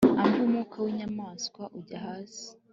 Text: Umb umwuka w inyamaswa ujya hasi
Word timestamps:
Umb 0.25 0.35
umwuka 0.43 0.77
w 0.83 0.85
inyamaswa 0.91 1.63
ujya 1.77 1.97
hasi 2.05 2.47